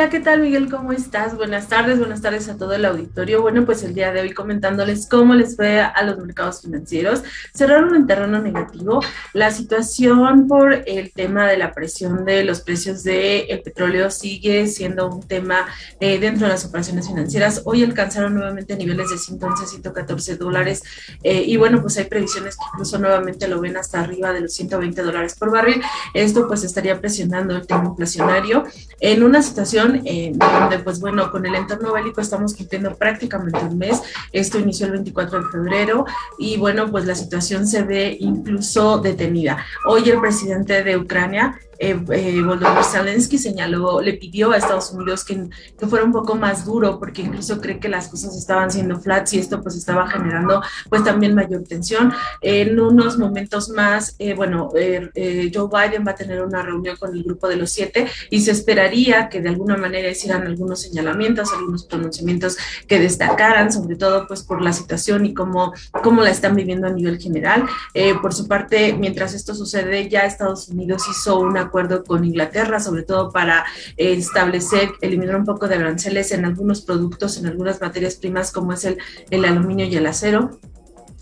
Hola, 0.00 0.08
¿qué 0.08 0.20
tal 0.20 0.40
Miguel? 0.40 0.70
¿Cómo 0.70 0.92
estás? 0.92 1.36
Buenas 1.36 1.68
tardes, 1.68 1.98
buenas 1.98 2.22
tardes 2.22 2.48
a 2.48 2.56
todo 2.56 2.72
el 2.72 2.86
auditorio. 2.86 3.42
Bueno, 3.42 3.66
pues 3.66 3.82
el 3.82 3.92
día 3.92 4.10
de 4.12 4.22
hoy 4.22 4.32
comentándoles 4.32 5.06
cómo 5.06 5.34
les 5.34 5.56
fue 5.56 5.78
a 5.82 6.02
los 6.04 6.16
mercados 6.16 6.62
financieros. 6.62 7.22
Cerraron 7.54 7.94
en 7.94 8.06
terreno 8.06 8.40
negativo. 8.40 9.02
La 9.34 9.50
situación 9.50 10.48
por 10.48 10.72
el 10.86 11.12
tema 11.12 11.46
de 11.48 11.58
la 11.58 11.74
presión 11.74 12.24
de 12.24 12.44
los 12.44 12.62
precios 12.62 13.04
del 13.04 13.60
petróleo 13.62 14.10
sigue 14.10 14.66
siendo 14.68 15.06
un 15.06 15.20
tema 15.20 15.66
eh, 16.00 16.18
dentro 16.18 16.46
de 16.46 16.54
las 16.54 16.64
operaciones 16.64 17.06
financieras. 17.06 17.60
Hoy 17.66 17.84
alcanzaron 17.84 18.32
nuevamente 18.32 18.76
niveles 18.76 19.10
de 19.10 19.18
111, 19.18 19.66
114 19.66 20.36
dólares 20.36 20.82
eh, 21.22 21.42
y 21.46 21.58
bueno, 21.58 21.82
pues 21.82 21.98
hay 21.98 22.04
previsiones 22.04 22.56
que 22.56 22.64
incluso 22.72 22.98
nuevamente 22.98 23.46
lo 23.48 23.60
ven 23.60 23.76
hasta 23.76 24.00
arriba 24.00 24.32
de 24.32 24.40
los 24.40 24.54
120 24.54 25.02
dólares 25.02 25.36
por 25.38 25.50
barril. 25.52 25.82
Esto 26.14 26.48
pues 26.48 26.64
estaría 26.64 26.98
presionando 26.98 27.54
el 27.54 27.66
tema 27.66 27.84
inflacionario 27.84 28.64
en 28.98 29.22
una 29.22 29.42
situación 29.42 29.89
eh, 30.04 30.32
donde, 30.34 30.78
pues 30.80 31.00
bueno, 31.00 31.30
con 31.30 31.46
el 31.46 31.54
entorno 31.54 31.92
bélico 31.92 32.20
estamos 32.20 32.54
cumpliendo 32.54 32.94
prácticamente 32.94 33.58
un 33.64 33.78
mes. 33.78 34.02
Esto 34.32 34.58
inició 34.58 34.86
el 34.86 34.92
24 34.92 35.42
de 35.42 35.48
febrero 35.50 36.04
y 36.38 36.56
bueno, 36.56 36.90
pues 36.90 37.06
la 37.06 37.14
situación 37.14 37.66
se 37.66 37.82
ve 37.82 38.16
incluso 38.20 38.98
detenida. 38.98 39.64
Hoy 39.86 40.08
el 40.08 40.20
presidente 40.20 40.82
de 40.82 40.96
Ucrania 40.96 41.58
eh, 41.80 41.98
eh, 42.10 42.42
Volodymyr 42.42 42.84
Zelensky 42.84 43.38
señaló, 43.38 44.00
le 44.00 44.14
pidió 44.14 44.52
a 44.52 44.58
Estados 44.58 44.92
Unidos 44.92 45.24
que, 45.24 45.48
que, 45.78 45.86
fuera 45.86 46.04
un 46.04 46.12
poco 46.12 46.34
más 46.34 46.66
duro 46.66 46.98
porque 46.98 47.22
incluso 47.22 47.60
cree 47.60 47.80
que 47.80 47.88
las 47.88 48.08
cosas 48.08 48.36
estaban 48.36 48.70
siendo 48.70 49.00
flats 49.00 49.32
y 49.32 49.38
esto 49.38 49.62
pues 49.62 49.76
estaba 49.76 50.06
generando 50.08 50.62
pues 50.88 51.02
también 51.02 51.34
mayor 51.34 51.64
tensión. 51.64 52.12
En 52.42 52.78
unos 52.78 53.18
momentos 53.18 53.70
más, 53.70 54.14
eh, 54.18 54.34
bueno, 54.34 54.70
eh, 54.76 55.10
eh, 55.14 55.50
Joe 55.52 55.68
Biden 55.68 56.06
va 56.06 56.12
a 56.12 56.14
tener 56.14 56.42
una 56.42 56.62
reunión 56.62 56.96
con 56.96 57.14
el 57.14 57.22
grupo 57.22 57.48
de 57.48 57.56
los 57.56 57.70
siete 57.70 58.06
y 58.28 58.40
se 58.40 58.50
esperaría 58.50 59.28
que 59.28 59.40
de 59.40 59.48
alguna 59.48 59.76
manera 59.76 60.10
hicieran 60.10 60.46
algunos 60.46 60.82
señalamientos, 60.82 61.52
algunos 61.52 61.84
pronunciamientos 61.84 62.56
que 62.86 62.98
destacaran, 62.98 63.72
sobre 63.72 63.96
todo 63.96 64.26
pues 64.26 64.42
por 64.42 64.62
la 64.62 64.72
situación 64.72 65.24
y 65.24 65.34
cómo, 65.34 65.72
cómo 66.02 66.22
la 66.22 66.30
están 66.30 66.54
viviendo 66.54 66.86
a 66.86 66.90
nivel 66.90 67.18
general. 67.18 67.64
Eh, 67.94 68.14
por 68.20 68.34
su 68.34 68.46
parte, 68.46 68.92
mientras 68.92 69.34
esto 69.34 69.54
sucede, 69.54 70.08
ya 70.08 70.20
Estados 70.20 70.68
Unidos 70.68 71.04
hizo 71.10 71.40
una 71.40 71.69
acuerdo 71.70 72.04
con 72.04 72.24
Inglaterra, 72.24 72.80
sobre 72.80 73.04
todo 73.04 73.30
para 73.30 73.64
eh, 73.96 74.12
establecer, 74.12 74.90
eliminar 75.00 75.36
un 75.36 75.44
poco 75.44 75.68
de 75.68 75.76
aranceles 75.76 76.32
en 76.32 76.44
algunos 76.44 76.82
productos, 76.82 77.38
en 77.38 77.46
algunas 77.46 77.80
materias 77.80 78.16
primas 78.16 78.52
como 78.52 78.72
es 78.72 78.84
el, 78.84 78.98
el 79.30 79.44
aluminio 79.44 79.86
y 79.86 79.96
el 79.96 80.06
acero. 80.06 80.60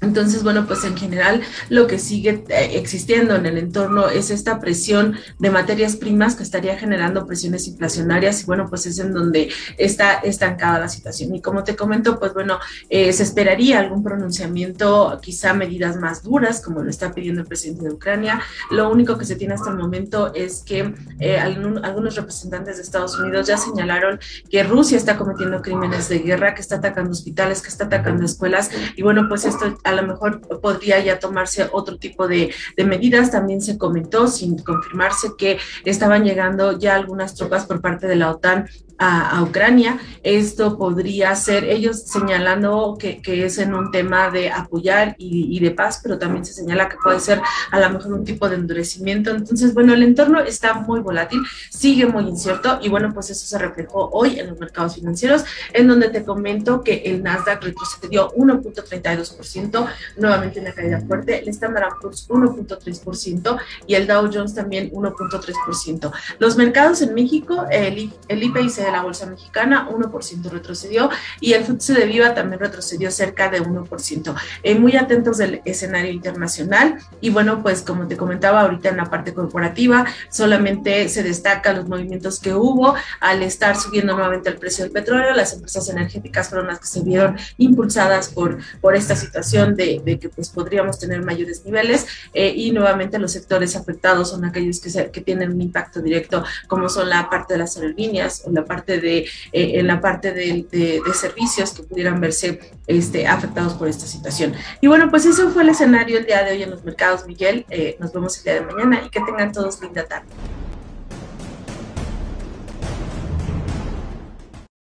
Entonces, 0.01 0.45
bueno, 0.45 0.67
pues 0.67 0.85
en 0.85 0.97
general 0.97 1.43
lo 1.71 1.87
que 1.87 1.99
sigue 1.99 2.45
eh, 2.49 2.71
existiendo 2.75 3.35
en 3.35 3.47
el 3.47 3.59
entorno 3.59 4.09
es 4.09 4.31
esta 4.31 4.61
presión 4.61 5.17
de 5.39 5.51
materias 5.51 5.97
primas 5.97 6.37
que 6.37 6.45
estaría 6.45 6.79
generando 6.79 7.27
presiones 7.27 7.67
inflacionarias 7.67 8.43
y 8.43 8.47
bueno, 8.47 8.67
pues 8.69 8.87
es 8.87 8.99
en 9.01 9.13
donde 9.13 9.51
está 9.77 10.15
estancada 10.15 10.79
la 10.79 10.89
situación. 10.89 11.35
Y 11.35 11.43
como 11.43 11.65
te 11.65 11.75
comento, 11.75 12.19
pues 12.19 12.33
bueno, 12.33 12.59
eh, 12.89 13.13
se 13.13 13.25
esperaría 13.25 13.81
algún 13.81 14.05
pronunciamiento, 14.05 15.19
quizá 15.21 15.53
medidas 15.53 15.97
más 15.97 16.23
duras, 16.23 16.61
como 16.61 16.83
lo 16.83 16.91
está 16.91 17.13
pidiendo 17.13 17.41
el 17.41 17.47
presidente 17.49 17.85
de 17.85 17.93
Ucrania. 17.93 18.41
Lo 18.71 18.91
único 18.91 19.19
que 19.19 19.25
se 19.25 19.35
tiene 19.35 19.55
hasta 19.55 19.71
el 19.71 19.77
momento 19.77 20.33
es 20.35 20.63
que 20.63 20.95
eh, 21.19 21.39
algunos 21.39 22.15
representantes 22.15 22.77
de 22.77 22.83
Estados 22.83 23.19
Unidos 23.19 23.49
ya 23.49 23.57
señalaron 23.57 24.21
que 24.49 24.63
Rusia 24.63 24.97
está 24.97 25.17
cometiendo 25.17 25.61
crímenes 25.61 26.09
de 26.09 26.21
guerra, 26.21 26.55
que 26.55 26.61
está 26.61 26.77
atacando 26.77 27.11
hospitales, 27.11 27.63
que 27.63 27.69
está 27.69 27.87
atacando 27.87 28.25
escuelas 28.25 28.71
y 28.97 29.03
bueno, 29.03 29.27
pues 29.29 29.45
esto 29.45 29.77
a 29.89 29.93
lo 29.93 30.03
mejor 30.03 30.41
podría 30.61 30.99
ya 31.01 31.19
tomarse 31.19 31.69
otro 31.73 31.99
tipo 31.99 32.29
de, 32.29 32.55
de, 32.77 32.85
medidas. 32.85 33.31
También 33.31 33.61
se 33.61 33.79
comentó, 33.79 34.29
sin 34.29 34.59
confirmarse, 34.59 35.31
que 35.37 35.59
estaban 35.85 36.25
llegando 36.25 36.79
ya 36.79 36.95
algunas 36.95 37.35
tropas 37.35 37.67
por 37.67 37.81
parte 37.81 38.07
de 38.07 38.17
la 38.17 38.31
OTAN 38.31 38.69
a, 38.99 39.39
a, 39.39 39.43
Ucrania. 39.43 39.99
Esto 40.23 40.77
podría 40.77 41.35
ser, 41.37 41.65
ellos 41.65 42.03
señalando 42.03 42.97
que, 42.99 43.23
que 43.23 43.45
es 43.45 43.59
en 43.59 43.75
un 43.75 43.91
tema 43.91 44.31
de 44.31 44.51
apoyar 44.51 45.15
y, 45.19 45.57
y, 45.57 45.61
de 45.61 45.71
paz, 45.71 46.01
pero 46.03 46.19
también 46.19 46.45
se 46.45 46.53
señala 46.53 46.89
que 46.89 46.97
puede 47.03 47.21
ser 47.21 47.41
a 47.71 47.81
lo 47.81 47.91
mejor 47.91 48.13
un 48.13 48.25
tipo 48.25 48.49
de 48.49 48.57
endurecimiento. 48.57 49.31
Entonces, 49.31 49.73
bueno, 49.73 49.95
el 49.95 50.03
entorno 50.03 50.41
está 50.41 50.75
muy 50.75 51.01
volátil, 51.01 51.41
sigue 51.71 52.07
muy 52.07 52.25
incierto 52.25 52.79
y 52.83 52.89
bueno, 52.89 53.13
pues 53.15 53.31
eso 53.31 53.47
se 53.47 53.59
reflejó 53.59 54.11
hoy 54.13 54.39
en 54.39 54.49
los 54.49 54.59
mercados 54.59 54.97
financieros, 54.97 55.45
en 55.73 55.87
donde 55.87 56.09
te 56.09 56.25
comento 56.25 56.83
que 56.83 57.03
el 57.05 57.23
Nasdaq 57.23 57.63
retrocedió 57.63 58.31
1.32%, 58.33 59.89
nuevamente 60.17 60.61
una 60.61 60.73
caída 60.73 61.01
fuerte, 61.01 61.41
el 61.41 61.49
Standard 61.49 61.99
Poor's 62.01 62.29
1.3% 62.29 63.59
y 63.87 63.95
el 63.95 64.07
Dow 64.07 64.31
Jones 64.33 64.55
también 64.55 64.91
1.3%. 64.91 66.13
Los 66.39 66.57
mercados 66.57 67.03
en 67.03 67.15
México, 67.15 67.67
el, 67.71 68.13
el 68.29 68.43
IPC 68.43 68.88
de 68.89 68.93
la 68.93 69.03
Bolsa 69.03 69.27
Mexicana, 69.27 69.89
1% 69.91 70.51
retrocedió 70.51 71.11
y 71.41 71.53
el 71.53 71.65
FTSE 71.65 71.95
de 71.95 72.07
Viva 72.07 72.35
también 72.35 72.61
retrocedió 72.61 73.11
cerca 73.11 73.49
de 73.49 73.63
1%. 73.63 74.35
Eh, 74.63 74.75
muy 74.75 74.97
atentos 74.97 75.39
del 75.39 75.63
escenario 75.65 76.13
internacional. 76.13 76.99
Y 77.21 77.31
bueno, 77.31 77.63
pues 77.63 77.83
como 77.83 78.07
te 78.07 78.17
comentaba 78.17 78.63
ahorita 78.63 78.89
en 78.89 78.97
la 78.97 79.07
parte 79.07 79.35
corporativa, 79.35 80.07
solamente 80.31 81.09
se 81.09 81.23
destacan 81.23 81.77
los 81.77 81.89
movimientos 81.89 82.41
que 82.41 82.55
hubo 82.55 82.95
al 83.21 83.43
estar 83.43 83.77
subiendo 83.77 84.15
nuevamente 84.15 84.49
el 84.49 84.57
precio 84.57 84.85
del 84.85 84.93
petróleo, 84.93 85.35
las 85.35 85.53
empresas 85.53 85.89
energéticas 85.89 86.49
fueron 86.49 86.69
las 86.69 86.81
que 86.81 86.87
se 86.87 87.01
vieron 87.03 87.37
impulsadas 87.59 88.29
por, 88.29 88.59
por 88.81 88.97
esta 88.97 89.17
situación 89.17 89.77
de, 89.77 90.01
de 90.05 90.19
que 90.19 90.29
pues 90.29 90.49
podríamos 90.51 90.99
tener 90.99 91.23
mayores 91.23 91.65
niveles. 91.65 92.07
Eh, 92.33 92.53
y 92.55 92.73
nuevamente 92.73 93.19
los 93.19 93.33
sectores 93.33 93.77
afectados 93.77 94.31
son 94.31 94.45
aquellos 94.45 94.81
que, 94.81 94.91
se, 94.91 95.11
que 95.11 95.21
tienen 95.21 95.53
un 95.53 95.61
impacto 95.61 96.01
directo 96.01 96.45
como 96.67 96.89
son 96.89 97.09
la 97.09 97.29
parte 97.29 97.55
de 97.55 97.59
las 97.59 97.77
aerolíneas 97.77 98.43
o 98.45 98.51
la 98.51 98.65
parte 98.65 98.78
parte 98.79 99.01
de, 99.01 99.19
eh, 99.19 99.27
en 99.53 99.87
la 99.87 100.01
parte 100.01 100.33
de, 100.33 100.67
de, 100.71 101.15
servicios 101.15 101.73
que 101.73 101.83
pudieran 101.83 102.21
verse 102.21 102.61
este, 102.87 103.27
afectados 103.27 103.75
por 103.75 103.89
esta 103.89 104.07
situación. 104.07 104.55
Y 104.81 104.87
bueno, 104.87 105.11
pues 105.11 105.27
eso 105.27 105.51
fue 105.51 105.63
el 105.63 105.71
escenario 105.71 106.19
el 106.19 106.27
día 106.27 106.45
de 106.45 106.53
hoy 106.53 106.63
en 106.63 106.71
los 106.71 106.85
mercados, 106.85 107.27
Miguel. 107.27 107.67
Eh, 107.71 107.97
nos 107.99 108.13
vemos 108.13 108.39
el 108.39 108.45
día 108.45 108.55
de 108.55 108.61
mañana 108.61 109.03
y 109.05 109.11
que 109.11 109.21
tengan 109.21 109.53
todos 109.53 109.81
linda 109.83 110.05
tarde. 110.05 110.27